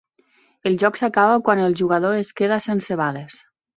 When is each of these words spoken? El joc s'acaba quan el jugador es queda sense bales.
El 0.69 0.77
joc 0.83 0.95
s'acaba 1.01 1.37
quan 1.49 1.63
el 1.65 1.77
jugador 1.83 2.17
es 2.23 2.33
queda 2.41 2.59
sense 2.69 2.99
bales. 3.03 3.37